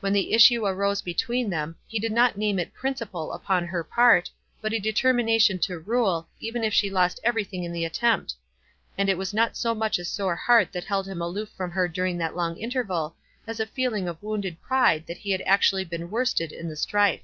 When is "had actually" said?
15.30-15.84